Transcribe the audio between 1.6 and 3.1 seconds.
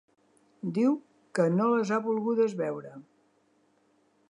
les ha volgudes veure.